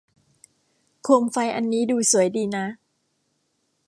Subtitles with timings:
[1.03, 2.65] โคมไฟอันนี้ดูสวยดีนะ